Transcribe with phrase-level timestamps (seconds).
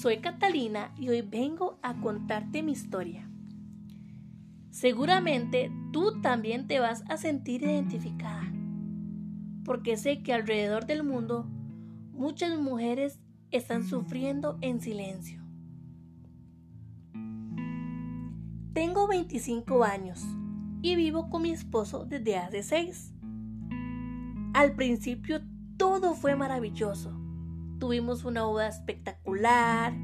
[0.00, 3.28] Soy Catalina y hoy vengo a contarte mi historia.
[4.70, 8.44] Seguramente tú también te vas a sentir identificada,
[9.64, 11.48] porque sé que alrededor del mundo
[12.12, 13.18] muchas mujeres
[13.50, 15.42] están sufriendo en silencio.
[18.74, 20.24] Tengo 25 años
[20.80, 23.14] y vivo con mi esposo desde hace 6.
[24.54, 25.40] Al principio
[25.76, 27.18] todo fue maravilloso.
[27.78, 29.94] Tuvimos una boda espectacular,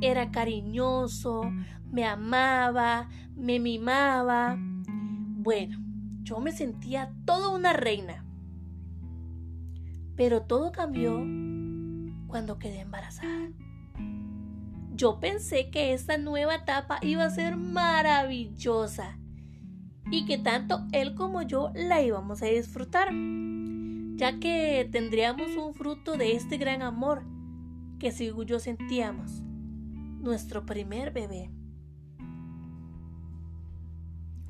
[0.00, 1.42] era cariñoso,
[1.90, 4.56] me amaba, me mimaba.
[4.58, 5.78] Bueno,
[6.22, 8.24] yo me sentía toda una reina.
[10.16, 11.14] Pero todo cambió
[12.26, 13.50] cuando quedé embarazada.
[14.94, 19.18] Yo pensé que esta nueva etapa iba a ser maravillosa
[20.10, 23.12] y que tanto él como yo la íbamos a disfrutar,
[24.16, 27.22] ya que tendríamos un fruto de este gran amor
[27.98, 29.42] que según yo sentíamos,
[30.20, 31.50] nuestro primer bebé.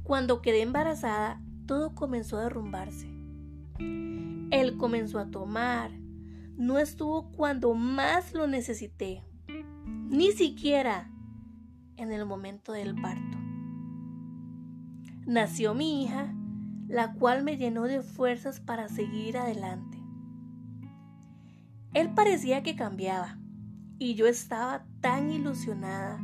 [0.04, 3.08] Cuando quedé embarazada, todo comenzó a derrumbarse.
[4.52, 5.90] Él comenzó a tomar,
[6.56, 9.24] no estuvo cuando más lo necesité
[10.08, 11.10] ni siquiera
[11.96, 13.38] en el momento del parto.
[15.26, 16.32] Nació mi hija,
[16.88, 19.98] la cual me llenó de fuerzas para seguir adelante.
[21.94, 23.38] Él parecía que cambiaba
[23.98, 26.20] y yo estaba tan ilusionada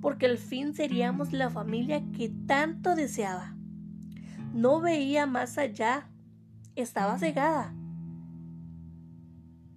[0.00, 3.56] porque al fin seríamos la familia que tanto deseaba.
[4.54, 6.08] No veía más allá,
[6.76, 7.74] estaba cegada.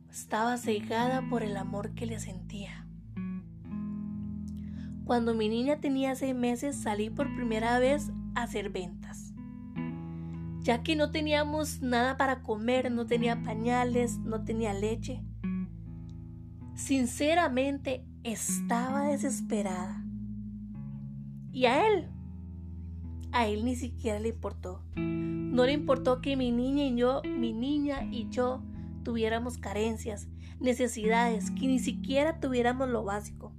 [0.10, 2.86] Estaba cegada por el amor que le sentía.
[5.06, 9.31] Cuando mi niña tenía seis meses salí por primera vez a hacer ventas.
[10.62, 15.23] Ya que no teníamos nada para comer, no tenía pañales, no tenía leche.
[16.76, 20.04] Sinceramente estaba desesperada.
[21.52, 22.10] Y a él,
[23.32, 24.83] a él ni siquiera le importó.
[24.95, 28.64] No le importó que mi niña y yo, mi niña y yo
[29.04, 30.28] tuviéramos carencias,
[30.60, 33.54] necesidades, que ni siquiera tuviéramos lo básico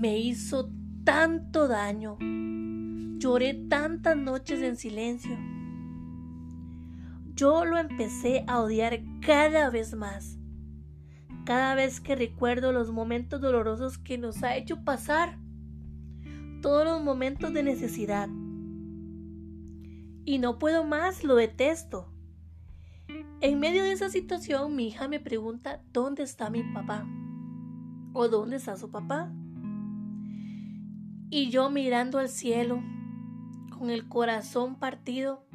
[0.00, 0.70] me hizo
[1.04, 2.16] tanto daño.
[3.18, 5.36] Lloré tantas noches en silencio.
[7.40, 10.36] Yo lo empecé a odiar cada vez más.
[11.46, 15.38] Cada vez que recuerdo los momentos dolorosos que nos ha hecho pasar.
[16.60, 18.28] Todos los momentos de necesidad.
[20.26, 22.12] Y no puedo más, lo detesto.
[23.40, 27.08] En medio de esa situación, mi hija me pregunta dónde está mi papá
[28.12, 29.32] o dónde está su papá.
[31.30, 32.82] Y yo mirando al cielo,
[33.78, 35.46] con el corazón partido,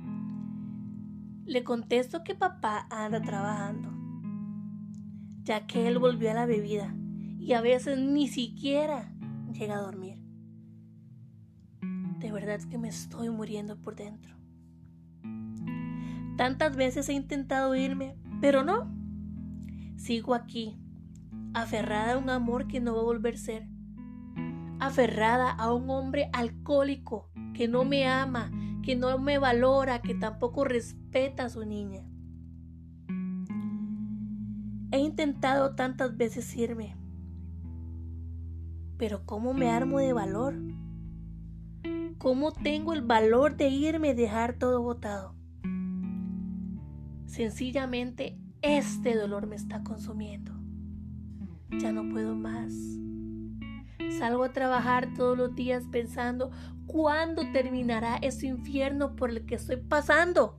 [1.46, 3.92] le contesto que papá anda trabajando,
[5.44, 6.96] ya que él volvió a la bebida
[7.40, 9.14] y a veces ni siquiera
[9.52, 10.20] llega a dormir.
[12.20, 14.36] De verdad que me estoy muriendo por dentro.
[16.38, 18.92] Tantas veces he intentado irme, pero no.
[19.96, 20.78] Sigo aquí,
[21.54, 23.76] aferrada a un amor que no va a volver a ser
[24.80, 28.52] aferrada a un hombre alcohólico que no me ama,
[28.85, 32.03] que no me valora, que tampoco respeta a su niña.
[34.91, 36.96] He intentado tantas veces irme,
[38.97, 40.56] pero ¿cómo me armo de valor?
[42.19, 45.35] ¿Cómo tengo el valor de irme y dejar todo botado?
[47.25, 50.53] Sencillamente este dolor me está consumiendo.
[51.72, 52.72] Ya no puedo más.
[54.20, 56.52] Salgo a trabajar todos los días pensando
[56.86, 60.58] cuándo terminará ese infierno por el que estoy pasando.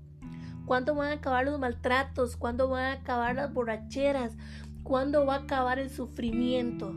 [0.65, 2.37] ¿Cuándo van a acabar los maltratos?
[2.37, 4.37] ¿Cuándo van a acabar las borracheras?
[4.83, 6.95] ¿Cuándo va a acabar el sufrimiento?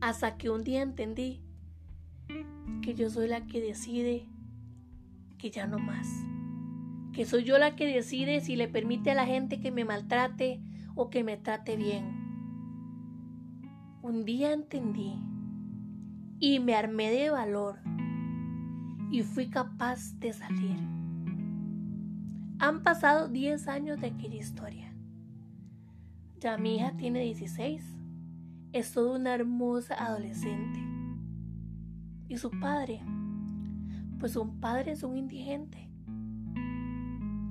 [0.00, 1.40] Hasta que un día entendí
[2.82, 4.26] que yo soy la que decide
[5.38, 6.06] que ya no más.
[7.12, 10.60] Que soy yo la que decide si le permite a la gente que me maltrate
[10.94, 12.23] o que me trate bien
[14.04, 15.18] un día entendí
[16.38, 17.78] y me armé de valor
[19.10, 20.76] y fui capaz de salir.
[22.58, 24.94] Han pasado 10 años de aquella historia.
[26.38, 27.82] Ya mi hija tiene 16.
[28.74, 30.80] Es toda una hermosa adolescente.
[32.28, 33.00] Y su padre,
[34.20, 35.88] pues un padre es un indigente.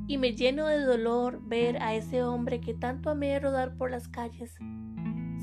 [0.06, 4.07] Y me lleno de dolor ver a ese hombre que tanto amé rodar por las
[4.07, 4.56] calles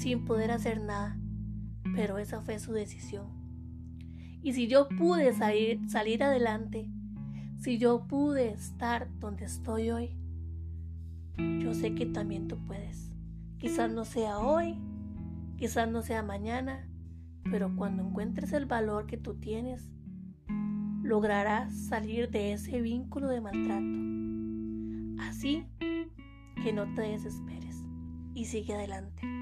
[0.00, 1.18] sin poder hacer nada,
[1.94, 3.26] pero esa fue su decisión.
[4.42, 6.90] Y si yo pude salir, salir adelante,
[7.58, 10.16] si yo pude estar donde estoy hoy,
[11.36, 13.10] yo sé que también tú puedes,
[13.58, 14.78] Quizás no sea hoy,
[15.58, 16.88] quizás no sea mañana,
[17.50, 19.90] pero cuando encuentres el valor que tú tienes,
[21.02, 25.28] lograrás salir de ese vínculo de maltrato.
[25.28, 25.66] Así
[26.62, 27.84] que no te desesperes
[28.32, 29.39] y sigue adelante.